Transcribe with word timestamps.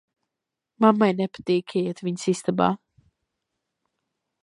Mammai 0.85 1.09
nepatīk, 1.19 1.67
ka 1.73 1.79
iet 1.83 2.03
viņas 2.09 2.27
istabā. 2.35 2.73